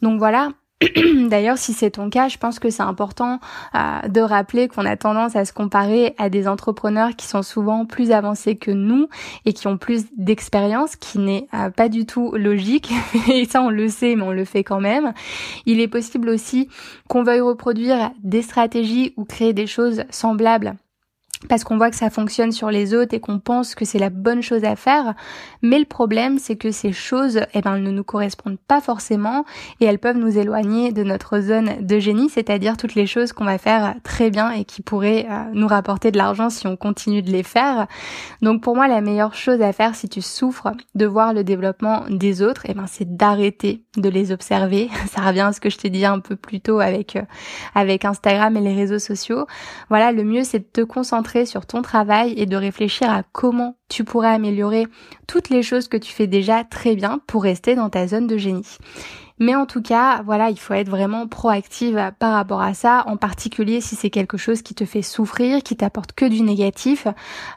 Donc 0.01 0.19
voilà, 0.19 0.49
D'ailleurs, 1.29 1.57
si 1.57 1.73
c'est 1.73 1.91
ton 1.91 2.11
cas, 2.11 2.27
je 2.27 2.37
pense 2.37 2.59
que 2.59 2.69
c'est 2.69 2.83
important 2.83 3.39
euh, 3.73 4.07
de 4.07 4.21
rappeler 4.21 4.67
qu'on 4.67 4.85
a 4.85 4.95
tendance 4.95 5.35
à 5.35 5.43
se 5.43 5.51
comparer 5.51 6.13
à 6.19 6.29
des 6.29 6.47
entrepreneurs 6.47 7.15
qui 7.15 7.25
sont 7.25 7.41
souvent 7.41 7.85
plus 7.85 8.11
avancés 8.11 8.57
que 8.57 8.69
nous 8.69 9.07
et 9.45 9.53
qui 9.53 9.67
ont 9.67 9.77
plus 9.77 10.05
d'expérience, 10.17 10.95
qui 10.95 11.17
n'est 11.17 11.47
euh, 11.55 11.71
pas 11.71 11.89
du 11.89 12.05
tout 12.05 12.31
logique. 12.35 12.91
et 13.27 13.45
ça, 13.45 13.63
on 13.63 13.71
le 13.71 13.87
sait, 13.87 14.15
mais 14.15 14.23
on 14.23 14.31
le 14.31 14.45
fait 14.45 14.63
quand 14.63 14.79
même. 14.79 15.13
Il 15.65 15.79
est 15.79 15.87
possible 15.87 16.29
aussi 16.29 16.69
qu'on 17.07 17.23
veuille 17.23 17.41
reproduire 17.41 18.11
des 18.23 18.43
stratégies 18.43 19.13
ou 19.17 19.25
créer 19.25 19.53
des 19.53 19.67
choses 19.67 20.03
semblables 20.11 20.75
parce 21.49 21.63
qu'on 21.63 21.77
voit 21.77 21.91
que 21.91 21.95
ça 21.95 22.09
fonctionne 22.09 22.51
sur 22.51 22.71
les 22.71 22.93
autres 22.95 23.13
et 23.13 23.19
qu'on 23.19 23.39
pense 23.39 23.75
que 23.75 23.85
c'est 23.85 23.99
la 23.99 24.09
bonne 24.09 24.41
chose 24.41 24.63
à 24.63 24.75
faire. 24.75 25.13
Mais 25.61 25.77
le 25.77 25.85
problème, 25.85 26.39
c'est 26.39 26.55
que 26.55 26.71
ces 26.71 26.91
choses, 26.91 27.41
eh 27.53 27.61
ben, 27.61 27.77
ne 27.77 27.91
nous 27.91 28.03
correspondent 28.03 28.57
pas 28.67 28.81
forcément 28.81 29.45
et 29.79 29.85
elles 29.85 29.99
peuvent 29.99 30.17
nous 30.17 30.37
éloigner 30.37 30.91
de 30.91 31.03
notre 31.03 31.39
zone 31.39 31.85
de 31.85 31.99
génie, 31.99 32.29
c'est-à-dire 32.29 32.75
toutes 32.75 32.95
les 32.95 33.05
choses 33.05 33.33
qu'on 33.33 33.45
va 33.45 33.57
faire 33.57 33.95
très 34.03 34.31
bien 34.31 34.51
et 34.51 34.65
qui 34.65 34.81
pourraient 34.81 35.27
euh, 35.29 35.43
nous 35.53 35.67
rapporter 35.67 36.11
de 36.11 36.17
l'argent 36.17 36.49
si 36.49 36.65
on 36.65 36.75
continue 36.75 37.21
de 37.21 37.31
les 37.31 37.43
faire. 37.43 37.87
Donc 38.41 38.61
pour 38.63 38.75
moi, 38.75 38.87
la 38.87 39.01
meilleure 39.01 39.35
chose 39.35 39.61
à 39.61 39.73
faire 39.73 39.95
si 39.95 40.09
tu 40.09 40.21
souffres 40.21 40.71
de 40.95 41.05
voir 41.05 41.33
le 41.33 41.43
développement 41.43 42.03
des 42.09 42.41
autres, 42.41 42.63
eh 42.67 42.73
ben, 42.73 42.85
c'est 42.87 43.15
d'arrêter 43.15 43.83
de 43.95 44.09
les 44.09 44.31
observer. 44.31 44.89
Ça 45.11 45.21
revient 45.21 45.41
à 45.41 45.53
ce 45.53 45.61
que 45.61 45.69
je 45.69 45.77
t'ai 45.77 45.91
dit 45.91 46.05
un 46.05 46.19
peu 46.19 46.35
plus 46.35 46.61
tôt 46.61 46.79
avec, 46.79 47.15
euh, 47.15 47.21
avec 47.75 48.05
Instagram 48.05 48.57
et 48.57 48.61
les 48.61 48.73
réseaux 48.73 48.99
sociaux. 48.99 49.45
Voilà, 49.89 50.11
le 50.11 50.23
mieux, 50.23 50.43
c'est 50.43 50.59
de 50.59 50.65
te 50.65 50.81
concentrer 50.81 51.26
sur 51.45 51.65
ton 51.65 51.81
travail 51.81 52.33
et 52.37 52.45
de 52.45 52.55
réfléchir 52.55 53.09
à 53.09 53.23
comment 53.31 53.77
tu 53.89 54.03
pourrais 54.03 54.33
améliorer 54.33 54.87
toutes 55.27 55.49
les 55.49 55.63
choses 55.63 55.87
que 55.87 55.97
tu 55.97 56.11
fais 56.11 56.27
déjà 56.27 56.63
très 56.63 56.95
bien 56.95 57.19
pour 57.27 57.43
rester 57.43 57.75
dans 57.75 57.89
ta 57.89 58.07
zone 58.07 58.27
de 58.27 58.37
génie. 58.37 58.77
Mais 59.39 59.55
en 59.55 59.65
tout 59.65 59.81
cas, 59.81 60.21
voilà, 60.23 60.49
il 60.49 60.59
faut 60.59 60.73
être 60.73 60.89
vraiment 60.89 61.27
proactive 61.27 62.11
par 62.19 62.33
rapport 62.33 62.61
à 62.61 62.73
ça, 62.73 63.03
en 63.07 63.17
particulier 63.17 63.81
si 63.81 63.95
c'est 63.95 64.09
quelque 64.09 64.37
chose 64.37 64.61
qui 64.61 64.73
te 64.73 64.85
fait 64.85 65.01
souffrir, 65.01 65.61
qui 65.61 65.75
t'apporte 65.75 66.13
que 66.13 66.25
du 66.25 66.41
négatif. 66.41 67.07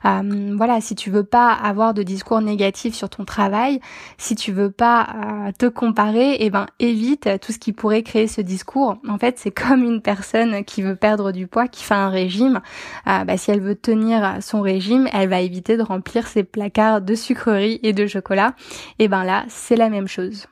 Euh, 0.05 0.55
voilà, 0.57 0.81
si 0.81 0.95
tu 0.95 1.11
veux 1.11 1.25
pas 1.25 1.53
avoir 1.53 1.95
de 1.95 2.03
discours 2.03 2.41
négatifs 2.41 2.95
sur 2.95 3.09
ton 3.09 3.25
travail, 3.25 3.81
si 4.19 4.35
tu 4.35 4.53
veux 4.53 4.71
pas 4.71 5.09
euh, 5.15 5.53
te 5.59 5.67
comparer, 5.67 6.37
eh 6.41 6.51
ben 6.51 6.67
évite 6.79 7.29
tout 7.41 7.53
ce 7.53 7.59
qui 7.59 7.73
pourrait 7.73 8.03
créer 8.03 8.27
ce 8.27 8.41
discours. 8.41 8.99
En 9.09 9.19
fait, 9.19 9.39
c'est 9.39 9.51
comme 9.51 9.83
une 9.83 10.03
personne 10.03 10.65
qui 10.65 10.83
veut 10.83 10.97
perdre 10.97 11.33
du 11.33 11.47
poids, 11.47 11.69
qui 11.69 11.83
fait 11.83 11.95
un 11.95 12.11
régime. 12.11 12.61
Euh, 13.07 13.25
bah, 13.25 13.37
si 13.37 13.51
elle 13.51 13.61
veut 13.61 13.75
tenir 13.75 14.39
son 14.41 14.61
régime, 14.61 15.09
elle 15.13 15.29
va 15.29 15.41
éviter 15.41 15.77
de 15.77 15.83
remplir 15.83 16.27
ses 16.27 16.45
placards 16.45 17.01
de 17.01 17.15
sucreries 17.15 17.81
et 17.83 17.93
de 17.93 18.07
chocolat. 18.07 18.55
Et 18.99 19.09
ben 19.09 19.25
là, 19.25 19.45
c'est 19.49 19.77
la 19.77 19.89
même 19.89 20.09
chose. 20.09 20.47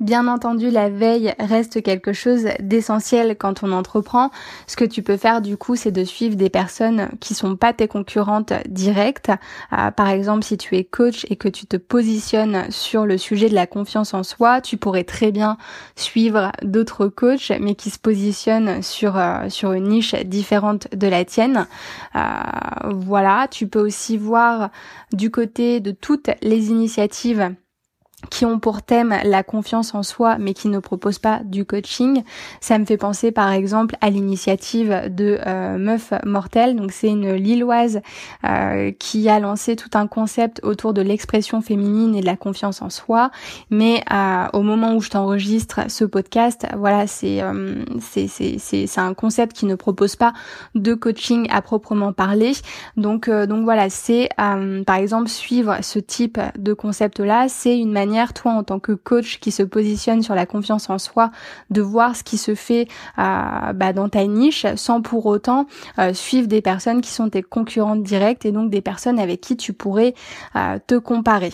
Bien 0.00 0.28
entendu, 0.28 0.70
la 0.70 0.88
veille 0.88 1.34
reste 1.38 1.82
quelque 1.82 2.14
chose 2.14 2.46
d'essentiel 2.58 3.36
quand 3.36 3.62
on 3.62 3.70
entreprend. 3.70 4.30
Ce 4.66 4.74
que 4.74 4.86
tu 4.86 5.02
peux 5.02 5.18
faire 5.18 5.42
du 5.42 5.58
coup, 5.58 5.76
c'est 5.76 5.92
de 5.92 6.04
suivre 6.04 6.36
des 6.36 6.48
personnes 6.48 7.10
qui 7.20 7.34
sont 7.34 7.54
pas 7.54 7.74
tes 7.74 7.86
concurrentes 7.86 8.54
directes. 8.66 9.30
Euh, 9.74 9.90
par 9.90 10.08
exemple, 10.08 10.42
si 10.42 10.56
tu 10.56 10.74
es 10.78 10.84
coach 10.84 11.26
et 11.28 11.36
que 11.36 11.48
tu 11.48 11.66
te 11.66 11.76
positionnes 11.76 12.70
sur 12.70 13.04
le 13.04 13.18
sujet 13.18 13.50
de 13.50 13.54
la 13.54 13.66
confiance 13.66 14.14
en 14.14 14.22
soi, 14.22 14.62
tu 14.62 14.78
pourrais 14.78 15.04
très 15.04 15.32
bien 15.32 15.58
suivre 15.96 16.50
d'autres 16.62 17.08
coachs, 17.08 17.52
mais 17.60 17.74
qui 17.74 17.90
se 17.90 17.98
positionnent 17.98 18.82
sur 18.82 19.18
euh, 19.18 19.50
sur 19.50 19.72
une 19.72 19.88
niche 19.88 20.14
différente 20.14 20.88
de 20.96 21.08
la 21.08 21.26
tienne. 21.26 21.66
Euh, 22.16 22.20
voilà, 22.90 23.48
tu 23.50 23.66
peux 23.66 23.80
aussi 23.80 24.16
voir 24.16 24.70
du 25.12 25.30
côté 25.30 25.80
de 25.80 25.90
toutes 25.90 26.30
les 26.40 26.70
initiatives 26.70 27.54
qui 28.28 28.44
ont 28.44 28.58
pour 28.58 28.82
thème 28.82 29.14
la 29.24 29.42
confiance 29.42 29.94
en 29.94 30.02
soi 30.02 30.36
mais 30.38 30.52
qui 30.52 30.68
ne 30.68 30.78
proposent 30.78 31.18
pas 31.18 31.40
du 31.44 31.64
coaching. 31.64 32.22
Ça 32.60 32.78
me 32.78 32.84
fait 32.84 32.98
penser 32.98 33.32
par 33.32 33.50
exemple 33.50 33.96
à 34.00 34.10
l'initiative 34.10 35.04
de 35.08 35.38
euh, 35.46 35.78
Meuf 35.78 36.12
Mortelle. 36.24 36.76
Donc 36.76 36.92
c'est 36.92 37.08
une 37.08 37.32
Lilloise 37.32 38.00
euh, 38.44 38.92
qui 38.98 39.28
a 39.28 39.40
lancé 39.40 39.76
tout 39.76 39.90
un 39.94 40.06
concept 40.06 40.60
autour 40.62 40.92
de 40.92 41.00
l'expression 41.00 41.62
féminine 41.62 42.14
et 42.14 42.20
de 42.20 42.26
la 42.26 42.36
confiance 42.36 42.82
en 42.82 42.90
soi. 42.90 43.30
Mais 43.70 44.02
euh, 44.12 44.46
au 44.52 44.62
moment 44.62 44.94
où 44.94 45.00
je 45.00 45.10
t'enregistre 45.10 45.80
ce 45.88 46.04
podcast, 46.04 46.66
voilà, 46.76 47.06
c'est 47.06 47.42
c'est 48.00 48.28
c'est 48.58 49.00
un 49.00 49.14
concept 49.14 49.56
qui 49.56 49.66
ne 49.66 49.74
propose 49.74 50.16
pas 50.16 50.32
de 50.74 50.94
coaching 50.94 51.46
à 51.50 51.62
proprement 51.62 52.12
parler. 52.12 52.52
Donc 52.96 53.30
donc 53.30 53.64
voilà, 53.64 53.88
c'est 53.88 54.28
par 54.36 54.96
exemple 54.96 55.28
suivre 55.28 55.78
ce 55.82 55.98
type 55.98 56.38
de 56.58 56.72
concept 56.72 57.20
là, 57.20 57.46
c'est 57.48 57.78
une 57.78 57.92
manière 57.92 58.09
toi 58.34 58.52
en 58.52 58.62
tant 58.62 58.78
que 58.78 58.92
coach 58.92 59.38
qui 59.40 59.50
se 59.50 59.62
positionne 59.62 60.22
sur 60.22 60.34
la 60.34 60.46
confiance 60.46 60.90
en 60.90 60.98
soi, 60.98 61.30
de 61.70 61.80
voir 61.80 62.16
ce 62.16 62.22
qui 62.22 62.38
se 62.38 62.54
fait 62.54 62.88
euh, 63.18 63.72
bah, 63.72 63.92
dans 63.92 64.08
ta 64.08 64.26
niche 64.26 64.66
sans 64.76 65.00
pour 65.00 65.26
autant 65.26 65.66
euh, 65.98 66.12
suivre 66.12 66.48
des 66.48 66.62
personnes 66.62 67.00
qui 67.00 67.10
sont 67.10 67.30
tes 67.30 67.42
concurrentes 67.42 68.02
directes 68.02 68.44
et 68.44 68.52
donc 68.52 68.70
des 68.70 68.80
personnes 68.80 69.18
avec 69.18 69.40
qui 69.40 69.56
tu 69.56 69.72
pourrais 69.72 70.14
euh, 70.56 70.78
te 70.86 70.96
comparer. 70.96 71.52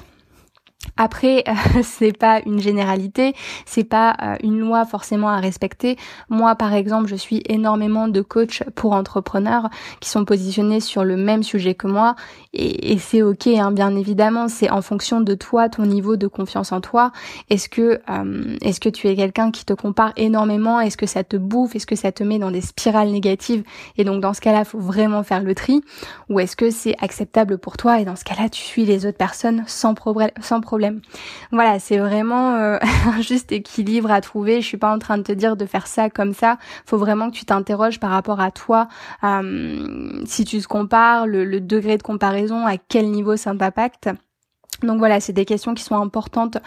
Après, 0.96 1.44
c'est 1.82 2.16
pas 2.16 2.40
une 2.46 2.60
généralité, 2.60 3.34
c'est 3.66 3.84
pas 3.84 4.16
euh, 4.22 4.36
une 4.42 4.60
loi 4.60 4.84
forcément 4.84 5.28
à 5.28 5.40
respecter. 5.40 5.96
Moi, 6.28 6.54
par 6.54 6.72
exemple, 6.74 7.08
je 7.08 7.16
suis 7.16 7.42
énormément 7.48 8.08
de 8.08 8.20
coachs 8.22 8.62
pour 8.74 8.92
entrepreneurs 8.92 9.68
qui 10.00 10.08
sont 10.08 10.24
positionnés 10.24 10.80
sur 10.80 11.04
le 11.04 11.16
même 11.16 11.42
sujet 11.42 11.74
que 11.74 11.86
moi, 11.86 12.14
et, 12.52 12.96
c'est 12.98 13.22
ok, 13.22 13.46
hein, 13.48 13.70
bien 13.70 13.94
évidemment. 13.94 14.48
C'est 14.48 14.70
en 14.70 14.80
fonction 14.80 15.20
de 15.20 15.34
toi, 15.34 15.68
ton 15.68 15.84
niveau 15.84 16.16
de 16.16 16.26
confiance 16.26 16.72
en 16.72 16.80
toi. 16.80 17.12
Est-ce 17.50 17.68
que 17.68 18.00
euh, 18.08 18.56
est-ce 18.62 18.80
que 18.80 18.88
tu 18.88 19.08
es 19.08 19.14
quelqu'un 19.14 19.50
qui 19.50 19.64
te 19.66 19.74
compare 19.74 20.12
énormément? 20.16 20.80
Est-ce 20.80 20.96
que 20.96 21.06
ça 21.06 21.22
te 21.22 21.36
bouffe? 21.36 21.76
Est-ce 21.76 21.86
que 21.86 21.96
ça 21.96 22.12
te 22.12 22.22
met 22.22 22.38
dans 22.38 22.50
des 22.50 22.62
spirales 22.62 23.10
négatives? 23.10 23.62
Et 23.98 24.04
donc 24.04 24.22
dans 24.22 24.32
ce 24.32 24.40
cas-là, 24.40 24.64
faut 24.64 24.78
vraiment 24.78 25.22
faire 25.22 25.42
le 25.42 25.54
tri. 25.54 25.82
Ou 26.30 26.40
est-ce 26.40 26.56
que 26.56 26.70
c'est 26.70 26.96
acceptable 27.02 27.58
pour 27.58 27.76
toi? 27.76 28.00
Et 28.00 28.06
dans 28.06 28.16
ce 28.16 28.24
cas-là, 28.24 28.48
tu 28.48 28.62
suis 28.62 28.86
les 28.86 29.04
autres 29.04 29.18
personnes 29.18 29.62
sans 29.66 29.92
problème, 29.94 30.30
sans 30.40 30.62
voilà, 31.52 31.78
c'est 31.78 31.98
vraiment 31.98 32.56
euh, 32.56 32.78
un 33.06 33.20
juste 33.20 33.52
équilibre 33.52 34.10
à 34.10 34.20
trouver. 34.20 34.60
Je 34.60 34.66
suis 34.66 34.76
pas 34.76 34.92
en 34.94 34.98
train 34.98 35.18
de 35.18 35.22
te 35.22 35.32
dire 35.32 35.56
de 35.56 35.66
faire 35.66 35.86
ça 35.86 36.10
comme 36.10 36.34
ça. 36.34 36.58
Faut 36.84 36.98
vraiment 36.98 37.30
que 37.30 37.36
tu 37.36 37.44
t'interroges 37.44 38.00
par 38.00 38.10
rapport 38.10 38.40
à 38.40 38.50
toi. 38.50 38.88
Euh, 39.24 40.22
si 40.24 40.44
tu 40.44 40.60
te 40.60 40.66
compares, 40.66 41.26
le, 41.26 41.44
le 41.44 41.60
degré 41.60 41.96
de 41.96 42.02
comparaison, 42.02 42.66
à 42.66 42.76
quel 42.76 43.10
niveau 43.10 43.36
ça 43.36 43.54
t'impacte. 43.54 44.10
Donc 44.82 44.98
voilà, 44.98 45.20
c'est 45.20 45.32
des 45.32 45.44
questions 45.44 45.74
qui 45.74 45.82
sont 45.82 45.96
importantes 45.96 46.58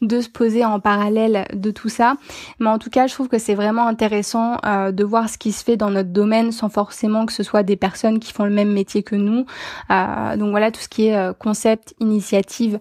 de 0.00 0.20
se 0.20 0.28
poser 0.28 0.64
en 0.64 0.80
parallèle 0.80 1.46
de 1.52 1.70
tout 1.70 1.88
ça. 1.88 2.14
Mais 2.60 2.68
en 2.68 2.78
tout 2.78 2.90
cas, 2.90 3.06
je 3.06 3.14
trouve 3.14 3.28
que 3.28 3.38
c'est 3.38 3.54
vraiment 3.54 3.86
intéressant 3.86 4.56
euh, 4.64 4.90
de 4.90 5.04
voir 5.04 5.28
ce 5.28 5.36
qui 5.36 5.52
se 5.52 5.62
fait 5.62 5.76
dans 5.76 5.90
notre 5.90 6.10
domaine 6.10 6.50
sans 6.50 6.68
forcément 6.68 7.26
que 7.26 7.32
ce 7.32 7.42
soit 7.42 7.62
des 7.62 7.76
personnes 7.76 8.20
qui 8.20 8.32
font 8.32 8.44
le 8.44 8.50
même 8.50 8.72
métier 8.72 9.02
que 9.02 9.16
nous. 9.16 9.44
Euh, 9.90 10.36
donc 10.36 10.50
voilà, 10.50 10.70
tout 10.70 10.80
ce 10.80 10.88
qui 10.88 11.08
est 11.08 11.16
euh, 11.16 11.32
concept, 11.34 11.94
initiative 12.00 12.78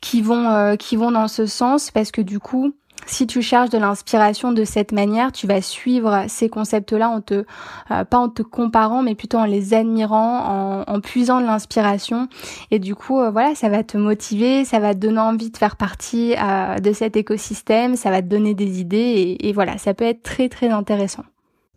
qui 0.00 0.22
vont 0.22 0.76
qui 0.76 0.96
vont 0.96 1.10
dans 1.10 1.28
ce 1.28 1.46
sens 1.46 1.90
parce 1.90 2.10
que 2.10 2.20
du 2.20 2.38
coup, 2.38 2.72
si 3.06 3.26
tu 3.26 3.40
cherches 3.40 3.70
de 3.70 3.78
l'inspiration 3.78 4.52
de 4.52 4.64
cette 4.64 4.92
manière, 4.92 5.32
tu 5.32 5.46
vas 5.46 5.60
suivre 5.62 6.24
ces 6.28 6.48
concepts-là 6.48 7.08
en 7.08 7.20
te, 7.20 7.44
euh, 7.90 8.04
pas 8.04 8.18
en 8.18 8.28
te 8.28 8.42
comparant, 8.42 9.02
mais 9.02 9.14
plutôt 9.14 9.38
en 9.38 9.44
les 9.44 9.74
admirant, 9.74 10.84
en, 10.86 11.00
puisant 11.00 11.40
de 11.40 11.46
l'inspiration. 11.46 12.28
Et 12.70 12.78
du 12.78 12.94
coup, 12.94 13.20
euh, 13.20 13.30
voilà, 13.30 13.54
ça 13.54 13.68
va 13.68 13.84
te 13.84 13.96
motiver, 13.96 14.64
ça 14.64 14.80
va 14.80 14.94
te 14.94 14.98
donner 14.98 15.20
envie 15.20 15.50
de 15.50 15.56
faire 15.56 15.76
partie 15.76 16.34
euh, 16.36 16.78
de 16.78 16.92
cet 16.92 17.16
écosystème, 17.16 17.96
ça 17.96 18.10
va 18.10 18.22
te 18.22 18.26
donner 18.26 18.54
des 18.54 18.80
idées, 18.80 19.36
et 19.38 19.52
voilà, 19.52 19.78
ça 19.78 19.94
peut 19.94 20.04
être 20.04 20.22
très 20.22 20.48
très 20.48 20.70
intéressant. 20.70 21.22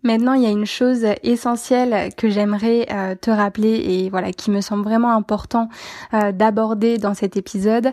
Maintenant, 0.03 0.33
il 0.33 0.43
y 0.43 0.45
a 0.45 0.49
une 0.49 0.65
chose 0.65 1.05
essentielle 1.23 2.13
que 2.15 2.29
j'aimerais 2.29 2.87
euh, 2.89 3.15
te 3.19 3.29
rappeler 3.29 3.75
et 3.75 4.09
voilà 4.09 4.31
qui 4.31 4.49
me 4.49 4.61
semble 4.61 4.83
vraiment 4.83 5.11
important 5.11 5.67
euh, 6.13 6.31
d'aborder 6.31 6.97
dans 6.97 7.13
cet 7.13 7.35
épisode. 7.35 7.91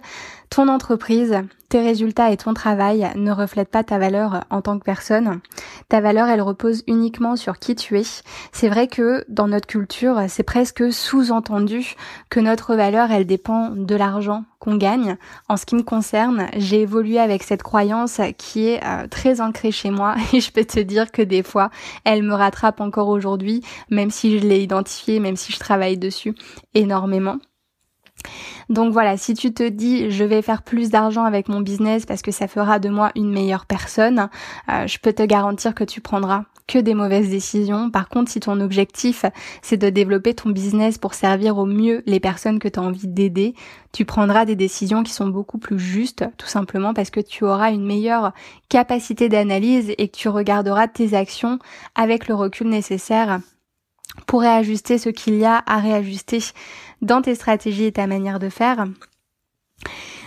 Ton 0.50 0.68
entreprise, 0.68 1.34
tes 1.68 1.80
résultats 1.80 2.30
et 2.30 2.36
ton 2.36 2.54
travail 2.54 3.10
ne 3.16 3.32
reflètent 3.32 3.70
pas 3.70 3.82
ta 3.82 3.98
valeur 3.98 4.44
en 4.50 4.62
tant 4.62 4.78
que 4.78 4.84
personne. 4.84 5.40
Ta 5.88 6.00
valeur, 6.00 6.28
elle 6.28 6.40
repose 6.40 6.84
uniquement 6.86 7.36
sur 7.36 7.58
qui 7.58 7.74
tu 7.74 7.98
es. 7.98 8.04
C'est 8.52 8.68
vrai 8.68 8.86
que 8.86 9.24
dans 9.28 9.48
notre 9.48 9.66
culture, 9.66 10.20
c'est 10.28 10.44
presque 10.44 10.92
sous-entendu 10.92 11.96
que 12.30 12.40
notre 12.40 12.76
valeur, 12.76 13.10
elle 13.10 13.26
dépend 13.26 13.70
de 13.70 13.96
l'argent 13.96 14.44
qu'on 14.60 14.76
gagne. 14.76 15.16
En 15.48 15.56
ce 15.56 15.66
qui 15.66 15.74
me 15.74 15.82
concerne, 15.82 16.46
j'ai 16.56 16.82
évolué 16.82 17.18
avec 17.18 17.42
cette 17.42 17.62
croyance 17.62 18.20
qui 18.38 18.68
est 18.68 18.84
euh, 18.84 19.08
très 19.08 19.40
ancrée 19.40 19.72
chez 19.72 19.90
moi 19.90 20.14
et 20.32 20.40
je 20.40 20.52
peux 20.52 20.64
te 20.64 20.80
dire 20.80 21.10
que 21.10 21.22
des 21.22 21.42
fois, 21.42 21.70
elle 22.04 22.22
me 22.22 22.34
rattrape 22.34 22.80
encore 22.80 23.08
aujourd'hui, 23.08 23.62
même 23.90 24.10
si 24.10 24.38
je 24.38 24.46
l'ai 24.46 24.62
identifiée, 24.62 25.20
même 25.20 25.36
si 25.36 25.52
je 25.52 25.58
travaille 25.58 25.98
dessus 25.98 26.34
énormément. 26.74 27.38
Donc 28.68 28.92
voilà, 28.92 29.16
si 29.16 29.34
tu 29.34 29.52
te 29.52 29.66
dis 29.66 30.10
je 30.10 30.24
vais 30.24 30.42
faire 30.42 30.62
plus 30.62 30.90
d'argent 30.90 31.24
avec 31.24 31.48
mon 31.48 31.60
business 31.60 32.06
parce 32.06 32.22
que 32.22 32.30
ça 32.30 32.48
fera 32.48 32.78
de 32.78 32.88
moi 32.88 33.12
une 33.14 33.32
meilleure 33.32 33.66
personne, 33.66 34.28
euh, 34.68 34.86
je 34.86 34.98
peux 34.98 35.12
te 35.12 35.22
garantir 35.22 35.74
que 35.74 35.84
tu 35.84 36.00
prendras 36.00 36.44
que 36.66 36.78
des 36.78 36.94
mauvaises 36.94 37.30
décisions. 37.30 37.90
Par 37.90 38.08
contre, 38.08 38.30
si 38.30 38.40
ton 38.40 38.60
objectif 38.60 39.24
c'est 39.62 39.76
de 39.76 39.88
développer 39.88 40.34
ton 40.34 40.50
business 40.50 40.98
pour 40.98 41.14
servir 41.14 41.58
au 41.58 41.66
mieux 41.66 42.02
les 42.06 42.20
personnes 42.20 42.58
que 42.58 42.68
tu 42.68 42.80
as 42.80 42.82
envie 42.82 43.08
d'aider, 43.08 43.54
tu 43.92 44.04
prendras 44.04 44.44
des 44.44 44.56
décisions 44.56 45.02
qui 45.02 45.12
sont 45.12 45.28
beaucoup 45.28 45.58
plus 45.58 45.78
justes, 45.78 46.24
tout 46.36 46.48
simplement 46.48 46.92
parce 46.92 47.10
que 47.10 47.20
tu 47.20 47.44
auras 47.44 47.70
une 47.70 47.86
meilleure 47.86 48.32
capacité 48.68 49.28
d'analyse 49.28 49.92
et 49.96 50.08
que 50.08 50.16
tu 50.16 50.28
regarderas 50.28 50.88
tes 50.88 51.14
actions 51.14 51.58
avec 51.94 52.28
le 52.28 52.34
recul 52.34 52.68
nécessaire 52.68 53.40
pour 54.26 54.40
réajuster 54.40 54.98
ce 54.98 55.08
qu'il 55.08 55.34
y 55.34 55.44
a 55.44 55.62
à 55.66 55.78
réajuster 55.78 56.38
dans 57.02 57.22
tes 57.22 57.34
stratégies 57.34 57.84
et 57.84 57.92
ta 57.92 58.06
manière 58.06 58.38
de 58.38 58.48
faire. 58.48 58.86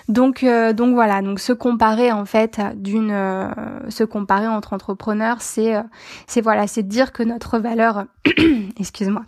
Donc 0.10 0.44
euh, 0.44 0.74
donc 0.74 0.96
voilà, 0.96 1.22
donc 1.22 1.40
se 1.40 1.54
comparer 1.54 2.12
en 2.12 2.26
fait 2.26 2.60
d'une 2.76 3.12
euh, 3.12 3.48
se 3.90 4.04
comparer 4.04 4.48
entre 4.48 4.74
entrepreneurs, 4.74 5.42
c'est 5.42 5.76
euh, 5.76 5.84
c'est 6.26 6.42
voilà, 6.42 6.66
c'est 6.66 6.82
dire 6.82 7.12
que 7.12 7.22
notre 7.22 7.60
valeur 7.60 8.06
excuse-moi 8.80 9.24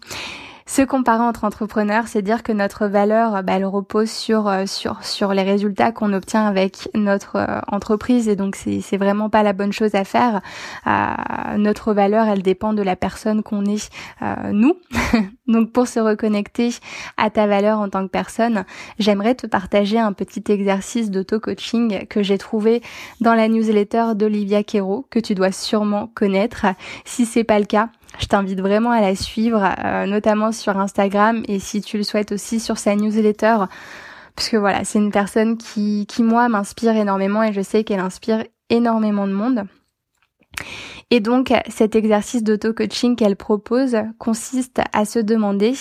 se 0.72 0.84
comparer 0.84 1.24
entre 1.24 1.44
entrepreneurs, 1.44 2.08
c'est 2.08 2.22
dire 2.22 2.44
que 2.44 2.54
notre 2.54 2.88
valeur, 2.88 3.44
bah, 3.44 3.56
elle 3.58 3.66
repose 3.66 4.10
sur 4.10 4.48
euh, 4.48 4.66
sur 4.66 5.04
sur 5.04 5.34
les 5.34 5.42
résultats 5.44 5.92
qu'on 5.92 6.14
obtient 6.14 6.48
avec 6.48 6.88
notre 6.96 7.36
euh, 7.36 7.60
entreprise 7.68 8.30
et 8.30 8.38
donc 8.38 8.56
c'est 8.56 8.80
c'est 8.80 8.96
vraiment 8.96 9.30
pas 9.30 9.44
la 9.44 9.52
bonne 9.52 9.74
chose 9.74 9.96
à 9.96 10.06
faire. 10.06 10.40
Euh, 10.88 11.58
notre 11.58 11.94
valeur, 11.94 12.26
elle 12.30 12.42
dépend 12.42 12.72
de 12.72 12.84
la 12.84 12.96
personne 12.96 13.44
qu'on 13.44 13.66
est 13.66 13.90
nous. 14.54 14.78
donc 15.48 15.74
pour 15.74 15.88
se 15.88 16.00
reconnecter 16.00 16.70
à 17.18 17.30
ta 17.30 17.48
valeur 17.48 17.80
en 17.80 17.90
tant 17.90 18.06
que 18.06 18.12
personne, 18.12 18.64
j'aimerais 18.98 19.36
te 19.36 19.48
partager 19.48 20.00
un 20.00 20.14
petit 20.14 20.44
exercice 20.50 21.12
d'auto-coaching 21.12 22.08
que 22.08 22.24
j'ai 22.24 22.38
trouvé 22.38 22.82
dans 23.20 23.34
la 23.34 23.50
newsletter 23.50 24.16
d'Olivia 24.16 24.64
Quero 24.64 25.06
que 25.10 25.20
tu 25.20 25.36
dois 25.36 25.52
sûrement 25.52 26.10
connaître. 26.16 26.66
Si 27.04 27.26
c'est 27.26 27.44
pas 27.44 27.60
le 27.60 27.66
cas, 27.66 27.90
je 28.20 28.26
t'invite 28.26 28.60
vraiment 28.60 28.92
à 28.92 29.02
la 29.02 29.16
suivre, 29.16 29.64
euh, 29.84 30.06
notamment 30.06 30.52
sur 30.52 30.78
Instagram 30.78 31.44
et 31.48 31.60
si 31.60 31.82
tu 31.82 31.98
le 31.98 32.04
souhaites 32.04 32.32
aussi 32.32 32.60
sur 32.60 32.78
sa 32.78 32.96
newsletter. 32.96 33.58
Parce 34.36 34.50
que 34.50 34.58
voilà, 34.58 34.84
c'est 34.84 35.00
une 35.00 35.12
personne 35.12 35.58
qui, 35.58 36.06
qui 36.08 36.24
moi 36.24 36.50
m'inspire 36.50 36.96
énormément 36.96 37.44
et 37.44 37.54
je 37.54 37.62
sais 37.62 37.84
qu'elle 37.84 38.00
inspire 38.00 38.44
énormément 38.70 39.28
de 39.28 39.34
monde. 39.34 39.64
Et 41.10 41.20
donc 41.20 41.54
cet 41.68 41.96
exercice 41.96 42.44
d'auto-coaching 42.44 43.16
qu'elle 43.16 43.36
propose 43.36 43.98
consiste 44.18 44.82
à 44.94 45.06
se 45.06 45.20
demander 45.20 45.74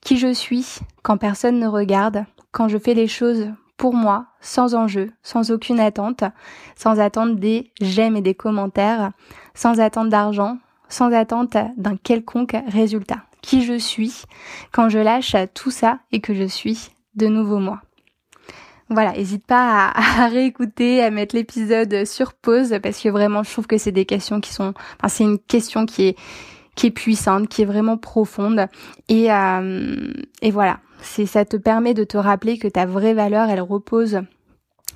qui 0.00 0.16
je 0.16 0.32
suis 0.32 0.78
quand 1.02 1.16
personne 1.16 1.58
ne 1.58 1.66
regarde, 1.66 2.24
quand 2.52 2.68
je 2.68 2.78
fais 2.78 2.94
les 2.94 3.08
choses 3.08 3.48
pour 3.76 3.94
moi, 3.94 4.26
sans 4.40 4.74
enjeu, 4.74 5.10
sans 5.22 5.50
aucune 5.50 5.80
attente, 5.80 6.24
sans 6.76 6.98
attendre 7.00 7.36
des 7.36 7.72
j'aime 7.80 8.16
et 8.16 8.22
des 8.22 8.34
commentaires, 8.34 9.12
sans 9.54 9.80
attente 9.80 10.08
d'argent, 10.08 10.58
sans 10.88 11.12
attente 11.12 11.56
d'un 11.76 11.96
quelconque 11.96 12.56
résultat. 12.66 13.22
Qui 13.42 13.62
je 13.64 13.78
suis 13.78 14.24
quand 14.72 14.88
je 14.88 14.98
lâche 14.98 15.36
tout 15.54 15.70
ça 15.70 16.00
et 16.12 16.20
que 16.20 16.34
je 16.34 16.44
suis 16.44 16.88
de 17.14 17.26
nouveau 17.26 17.58
moi. 17.58 17.80
voilà, 18.88 19.12
n'hésite 19.12 19.46
pas 19.46 19.92
à, 19.92 20.24
à, 20.24 20.28
réécouter, 20.28 21.02
à 21.02 21.10
mettre 21.10 21.36
l'épisode 21.36 22.04
sur 22.04 22.34
pause 22.34 22.78
parce 22.82 23.00
que 23.00 23.08
vraiment 23.08 23.42
je 23.42 23.50
trouve 23.50 23.66
que 23.66 23.78
c'est 23.78 23.92
des 23.92 24.06
questions 24.06 24.40
qui 24.40 24.52
sont, 24.52 24.74
enfin 24.98 25.08
c'est 25.08 25.24
une 25.24 25.38
question 25.38 25.86
qui 25.86 26.08
est 26.08 26.16
qui 26.74 26.86
est 26.86 26.92
puissante, 26.92 27.48
qui 27.48 27.62
est 27.62 27.64
vraiment 27.64 27.96
profonde 27.96 28.66
et 29.08 29.32
euh, 29.32 30.12
et 30.42 30.50
voilà, 30.50 30.78
c'est 31.00 31.26
ça 31.26 31.44
te 31.44 31.56
permet 31.56 31.92
de 31.92 32.04
te 32.04 32.16
rappeler 32.16 32.58
que 32.58 32.68
ta 32.68 32.86
vraie 32.86 33.14
valeur 33.14 33.48
elle 33.50 33.60
repose 33.60 34.20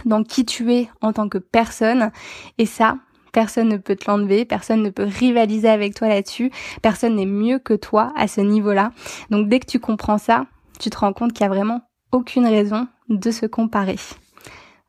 dans 0.05 0.23
qui 0.25 0.45
tu 0.45 0.73
es 0.73 0.89
en 1.01 1.13
tant 1.13 1.29
que 1.29 1.39
personne 1.39 2.11
et 2.59 2.67
ça 2.67 2.97
Personne 3.33 3.69
ne 3.69 3.79
peut 3.79 3.97
te 3.97 4.11
l'enlever, 4.11 4.45
personne 4.45 4.83
ne 4.83 4.91
peut 4.91 5.05
rivaliser 5.05 5.69
avec 5.69 5.95
toi 5.95 6.09
là-dessus, 6.09 6.51
personne 6.83 7.17
n'est 7.17 7.27
mieux 7.27 7.59
que 7.59 7.75
toi 7.75 8.13
à 8.17 8.29
ce 8.29 8.41
niveau-là. 8.41 8.93
Donc 9.31 9.49
dès 9.49 9.59
que 9.59 9.67
tu 9.67 9.81
comprends 9.81 10.19
ça, 10.19 10.47
tu 10.79 10.91
te 10.91 10.99
rends 10.99 11.13
compte 11.13 11.33
qu'il 11.33 11.45
y 11.45 11.47
a 11.47 11.53
vraiment 11.53 11.81
aucune 12.13 12.47
raison 12.47 12.87
de 13.09 13.31
se 13.31 13.47
comparer. 13.47 13.97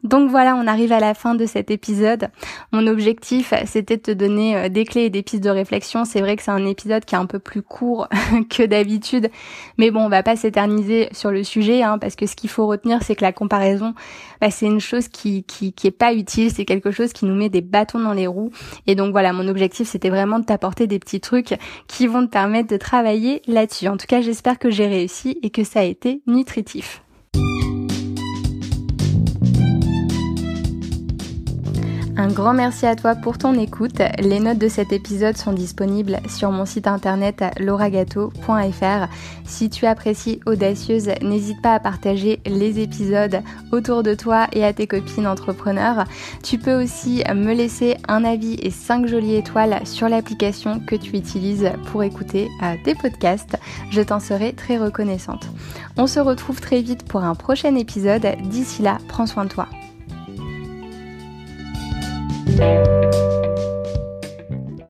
Donc 0.04 0.30
voilà, 0.30 0.56
on 0.56 0.68
arrive 0.68 0.92
à 0.92 1.00
la 1.00 1.14
fin 1.14 1.34
de 1.34 1.46
cet 1.46 1.72
épisode. 1.72 2.30
Mon 2.74 2.88
objectif, 2.88 3.54
c'était 3.66 3.96
de 3.98 4.02
te 4.02 4.12
donner 4.12 4.56
euh, 4.58 4.70
des 4.70 4.84
clés 4.84 5.04
et 5.04 5.10
des 5.10 5.24
pistes 5.24 5.44
de 5.44 5.50
réflexion. 5.50 6.04
C'est 6.04 6.20
vrai 6.20 6.36
que 6.36 6.44
c'est 6.44 6.52
un 6.52 6.66
épisode 6.66 7.06
qui 7.06 7.16
est 7.16 7.18
un 7.18 7.26
peu 7.26 7.40
plus 7.40 7.62
court 7.62 8.08
que 8.50 8.64
d'habitude, 8.64 9.30
mais 9.78 9.92
bon, 9.92 10.02
on 10.02 10.10
va 10.10 10.22
pas 10.22 10.36
s'éterniser 10.36 11.08
sur 11.14 11.32
le 11.32 11.44
sujet, 11.44 11.84
hein, 11.84 11.98
parce 12.00 12.16
que 12.16 12.26
ce 12.26 12.36
qu'il 12.36 12.50
faut 12.50 12.68
retenir, 12.68 13.02
c'est 13.02 13.16
que 13.16 13.24
la 13.24 13.32
comparaison, 13.32 13.94
bah, 14.42 14.52
c'est 14.52 14.66
une 14.66 14.82
chose 14.82 15.08
qui, 15.08 15.44
qui, 15.44 15.72
qui 15.72 15.88
est 15.88 15.92
pas 15.92 16.14
utile, 16.14 16.52
c'est 16.52 16.66
quelque 16.66 16.92
chose 16.92 17.14
qui 17.14 17.26
nous 17.26 17.36
met 17.36 17.50
des 17.50 17.62
bâtons 17.62 18.00
dans 18.00 18.14
les 18.14 18.28
roues. 18.28 18.52
Et 18.88 18.96
donc 18.96 19.12
voilà, 19.12 19.32
mon 19.32 19.48
objectif, 19.48 19.88
c'était 19.88 20.10
vraiment 20.10 20.40
de 20.40 20.46
t'apporter 20.46 20.86
des 20.86 21.00
petits 21.00 21.22
trucs 21.22 21.56
qui 21.88 22.08
vont 22.08 22.26
te 22.26 22.32
permettre 22.32 22.70
de 22.70 22.78
travailler 22.78 23.42
là-dessus. 23.48 23.88
En 23.88 23.98
tout 23.98 24.08
cas, 24.08 24.22
j'espère 24.22 24.60
que 24.60 24.70
j'ai 24.70 24.88
réussi 24.88 25.40
et 25.44 25.50
que 25.50 25.64
ça 25.64 25.80
a 25.80 25.84
été 25.84 26.22
nutritif. 26.28 27.03
Un 32.16 32.28
grand 32.28 32.54
merci 32.54 32.86
à 32.86 32.96
toi 32.96 33.16
pour 33.16 33.40
ton 33.40 33.56
écoute. 33.56 34.00
Les 34.20 34.40
notes 34.40 34.60
de 34.60 34.68
cet 34.68 34.94
épisode 34.94 35.36
sont 35.36 35.52
disponibles 35.52 36.20
sur 36.30 36.52
mon 36.52 36.66
site 36.66 36.86
internet 36.86 37.44
lauragato.fr. 37.60 39.08
Si 39.46 39.70
tu 39.72 39.88
apprécies 39.88 40.40
Audacieuse, 40.46 41.10
n'hésite 41.24 41.60
pas 41.64 41.74
à 41.74 41.80
partager 41.80 42.40
les 42.46 42.80
épisodes 42.80 43.42
autour 43.72 44.04
de 44.04 44.14
toi 44.14 44.48
et 44.52 44.64
à 44.64 44.74
tes 44.74 44.86
copines 44.86 45.26
entrepreneurs. 45.26 46.06
Tu 46.44 46.60
peux 46.60 46.84
aussi 46.84 47.24
me 47.34 47.54
laisser 47.54 47.98
un 48.08 48.24
avis 48.24 48.58
et 48.62 48.70
5 48.70 49.08
jolies 49.08 49.36
étoiles 49.36 49.80
sur 49.88 50.08
l'application 50.08 50.80
que 50.80 50.96
tu 50.96 51.18
utilises 51.18 51.72
pour 51.88 52.04
écouter 52.04 52.48
euh, 52.62 52.76
tes 52.84 52.94
podcasts. 52.94 53.58
Je 53.90 54.02
t'en 54.02 54.20
serai 54.20 54.54
très 54.54 54.78
reconnaissante. 54.78 55.48
On 55.98 56.06
se 56.06 56.20
retrouve 56.20 56.62
très 56.62 56.82
vite 56.82 57.08
pour 57.08 57.24
un 57.24 57.34
prochain 57.34 57.76
épisode. 57.76 58.28
D'ici 58.44 58.84
là, 58.84 59.00
prends 59.08 59.26
soin 59.26 59.46
de 59.46 59.50
toi. 59.50 59.68
Thank 62.56 63.16
you. 63.16 63.43